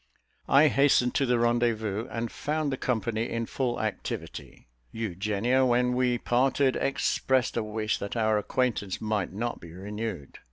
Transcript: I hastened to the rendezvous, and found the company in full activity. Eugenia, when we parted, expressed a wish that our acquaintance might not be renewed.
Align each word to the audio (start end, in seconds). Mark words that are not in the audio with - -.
I 0.49 0.67
hastened 0.67 1.13
to 1.13 1.27
the 1.27 1.37
rendezvous, 1.37 2.07
and 2.07 2.31
found 2.31 2.71
the 2.71 2.77
company 2.77 3.29
in 3.29 3.45
full 3.45 3.79
activity. 3.79 4.65
Eugenia, 4.91 5.63
when 5.63 5.93
we 5.95 6.17
parted, 6.17 6.75
expressed 6.75 7.55
a 7.55 7.61
wish 7.61 7.99
that 7.99 8.15
our 8.17 8.39
acquaintance 8.39 8.99
might 8.99 9.31
not 9.31 9.59
be 9.59 9.71
renewed. 9.73 10.39